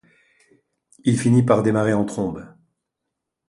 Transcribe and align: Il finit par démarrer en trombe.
Il 1.03 1.19
finit 1.19 1.43
par 1.43 1.61
démarrer 1.61 1.93
en 1.93 2.05
trombe. 2.05 2.47